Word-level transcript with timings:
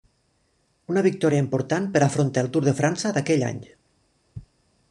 Una 0.93 1.03
victòria 1.07 1.41
important 1.43 1.87
per 1.97 2.03
afrontar 2.07 2.45
el 2.47 2.51
Tour 2.57 2.67
de 2.71 2.73
França 2.81 3.15
d'aquell 3.19 3.47
any. 3.51 3.61